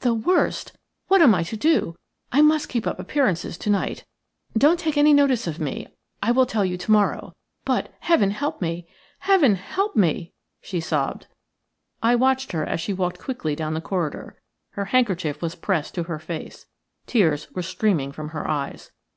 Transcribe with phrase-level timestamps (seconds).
[0.00, 0.76] "The worst.
[1.06, 1.94] What am I to do?
[2.32, 4.02] I must keep up appearances to night.
[4.56, 5.86] Don't take any notice of me;
[6.20, 7.32] I will tell you to morrow.
[7.64, 8.88] But Heaven help me!
[9.20, 11.28] Heaven help me!" she sobbed.
[12.02, 14.36] "'HEAVEN HELP ME!' SHE SOBBED." I watched her as she walked quickly down the corridor.
[14.72, 16.66] Her handkerchief was pressed to her face;
[17.06, 18.90] tears were streaming from her eyes.